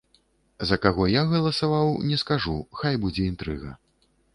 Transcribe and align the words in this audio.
А 0.61 0.67
за 0.69 0.77
каго 0.85 1.03
я 1.11 1.23
галасаваў, 1.35 1.95
не 2.09 2.21
скажу, 2.25 2.59
хай 2.81 3.01
будзе 3.05 3.33
інтрыга. 3.35 3.71